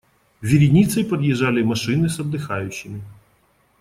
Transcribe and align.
Вереницей 0.41 1.05
подъезжали 1.05 1.61
машины 1.61 2.09
с 2.09 2.19
отдыхающими. 2.19 3.03